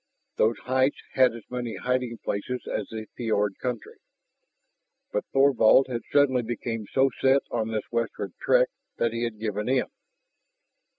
Those 0.37 0.57
heights 0.63 0.99
had 1.13 1.35
as 1.35 1.43
many 1.51 1.75
hiding 1.75 2.17
places 2.25 2.65
as 2.65 2.87
the 2.89 3.05
fiord 3.15 3.59
country. 3.59 3.97
But 5.11 5.25
Thorvald 5.31 5.89
had 5.89 6.01
suddenly 6.11 6.41
become 6.41 6.87
so 6.91 7.11
set 7.21 7.43
on 7.51 7.67
this 7.67 7.83
westward 7.91 8.33
trek 8.41 8.69
that 8.97 9.13
he 9.13 9.23
had 9.25 9.37
given 9.37 9.69
in. 9.69 9.85